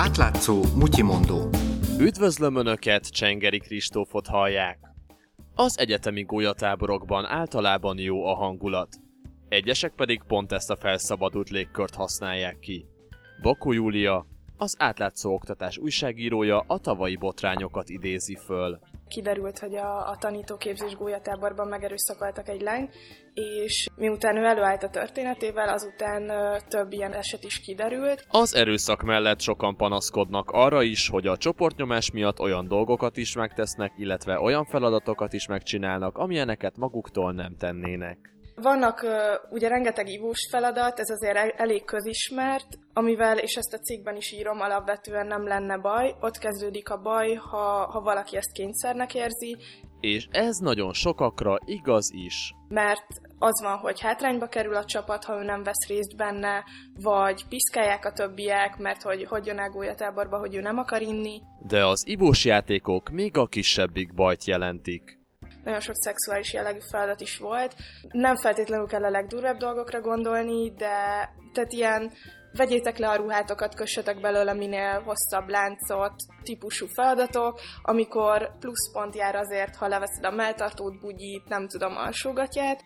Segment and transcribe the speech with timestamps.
[0.00, 1.48] Átlátszó Mutyimondó
[1.98, 4.78] Üdvözlöm Önöket, Csengeri Kristófot hallják!
[5.54, 8.88] Az egyetemi gólyatáborokban általában jó a hangulat.
[9.48, 12.86] Egyesek pedig pont ezt a felszabadult légkört használják ki.
[13.42, 14.26] Bakó Júlia,
[14.60, 18.78] az átlátszó oktatás újságírója a tavalyi botrányokat idézi föl
[19.08, 22.94] kiderült, hogy a, a tanítóképzés gólyatáborban megerőszakoltak egy lányt,
[23.34, 26.32] és miután ő előállt a történetével, azután
[26.68, 28.26] több ilyen eset is kiderült.
[28.28, 33.92] Az erőszak mellett sokan panaszkodnak arra is, hogy a csoportnyomás miatt olyan dolgokat is megtesznek,
[33.96, 38.30] illetve olyan feladatokat is megcsinálnak, amilyeneket maguktól nem tennének.
[38.62, 39.06] Vannak
[39.50, 44.60] ugye rengeteg ivós feladat, ez azért elég közismert, amivel, és ezt a cikkben is írom,
[44.60, 46.14] alapvetően nem lenne baj.
[46.20, 49.56] Ott kezdődik a baj, ha, ha valaki ezt kényszernek érzi.
[50.00, 52.54] És ez nagyon sokakra igaz is.
[52.68, 53.06] Mert
[53.38, 56.64] az van, hogy hátrányba kerül a csapat, ha ő nem vesz részt benne,
[57.02, 61.40] vagy piszkálják a többiek, mert hogy hogy jön el táborba, hogy ő nem akar inni.
[61.66, 65.19] De az ivós játékok még a kisebbik bajt jelentik
[65.64, 67.74] nagyon sok szexuális jellegű feladat is volt.
[68.10, 72.12] Nem feltétlenül kell a legdurvább dolgokra gondolni, de tehát ilyen
[72.52, 79.76] vegyétek le a ruhátokat, kössetek belőle minél hosszabb láncot, típusú feladatok, amikor pluszpont jár azért,
[79.76, 82.84] ha leveszed a melltartót, bugyit, nem tudom, alsógatját.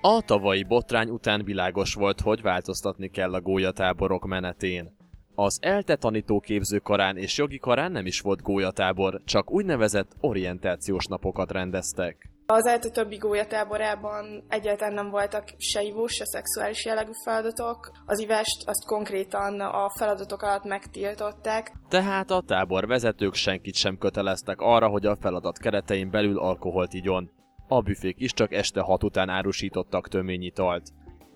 [0.00, 4.96] A tavalyi botrány után világos volt, hogy változtatni kell a gólyatáborok menetén.
[5.34, 11.52] Az ELTE tanítóképző karán és jogi karán nem is volt gólyatábor, csak úgynevezett orientációs napokat
[11.52, 12.30] rendeztek.
[12.46, 17.90] Az ELTE többi gólyatáborában egyáltalán nem voltak se ivós, se szexuális jellegű feladatok.
[18.06, 21.72] Az ivást azt konkrétan a feladatok alatt megtiltották.
[21.88, 27.30] Tehát a tábor vezetők senkit sem köteleztek arra, hogy a feladat keretein belül alkoholt igyon.
[27.68, 30.82] A büfék is csak este hat után árusítottak töményitalt.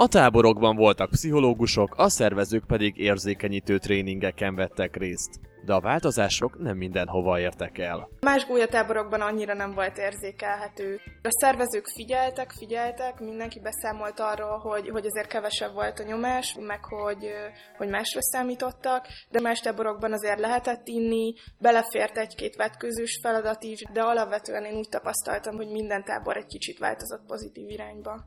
[0.00, 5.40] A táborokban voltak pszichológusok, a szervezők pedig érzékenyítő tréningeken vettek részt.
[5.64, 8.08] De a változások nem mindenhova értek el.
[8.20, 11.00] Más gólyatáborokban annyira nem volt érzékelhető.
[11.22, 16.84] A szervezők figyeltek, figyeltek, mindenki beszámolt arról, hogy, hogy azért kevesebb volt a nyomás, meg
[16.84, 17.30] hogy,
[17.76, 24.02] hogy másra számítottak, de más táborokban azért lehetett inni, belefért egy-két vetkőzős feladat is, de
[24.02, 28.24] alapvetően én úgy tapasztaltam, hogy minden tábor egy kicsit változott pozitív irányba.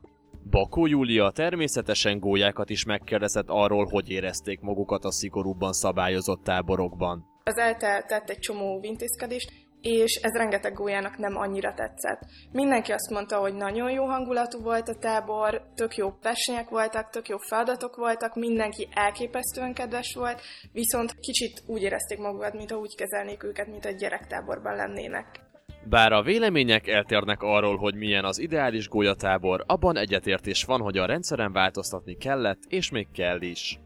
[0.50, 7.26] Bakó Júlia természetesen gólyákat is megkérdezett arról, hogy érezték magukat a szigorúbban szabályozott táborokban.
[7.44, 9.50] Az eltelt egy csomó intézkedést,
[9.80, 12.20] és ez rengeteg gólyának nem annyira tetszett.
[12.52, 17.28] Mindenki azt mondta, hogy nagyon jó hangulatú volt a tábor, tök jó versenyek voltak, tök
[17.28, 20.40] jó feladatok voltak, mindenki elképesztően kedves volt,
[20.72, 25.52] viszont kicsit úgy érezték magukat, mintha úgy kezelnék őket, mint egy gyerektáborban lennének.
[25.88, 31.06] Bár a vélemények eltérnek arról, hogy milyen az ideális gólyatábor, abban egyetértés van, hogy a
[31.06, 33.78] rendszeren változtatni kellett, és még kell is.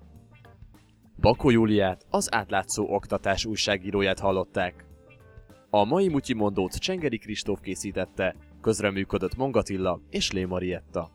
[1.21, 4.85] Bakó Júliát, az átlátszó oktatás újságíróját hallották.
[5.71, 11.11] A mai mutyimondót Csengeri Kristóf készítette, közreműködött Mongatilla és Lé Marietta.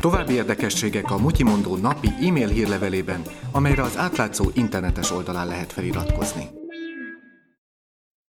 [0.00, 3.22] További érdekességek a Mutyimondó napi e-mail hírlevelében,
[3.52, 6.66] amelyre az átlátszó internetes oldalán lehet feliratkozni.